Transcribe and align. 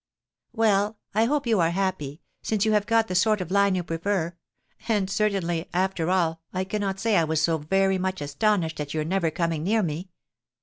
Well, 0.51 0.97
I 1.13 1.25
hope 1.25 1.45
you 1.45 1.59
are 1.59 1.69
happy, 1.69 2.23
since 2.41 2.65
you 2.65 2.71
have 2.71 2.87
got 2.87 3.07
the 3.07 3.13
sort 3.13 3.39
of 3.39 3.51
line 3.51 3.75
you 3.75 3.83
prefer; 3.83 4.35
and, 4.87 5.07
certainly, 5.07 5.69
after 5.75 6.09
all, 6.09 6.41
I 6.51 6.63
cannot 6.63 6.99
say 6.99 7.17
I 7.17 7.23
was 7.23 7.39
so 7.39 7.59
very 7.59 7.99
much 7.99 8.19
astonished 8.19 8.79
at 8.79 8.95
your 8.95 9.03
never 9.03 9.29
coming 9.29 9.61
near 9.63 9.83
me. 9.83 10.09